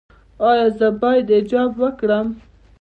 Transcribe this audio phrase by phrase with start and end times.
[0.49, 2.27] ایا زه باید حجاب وکړم؟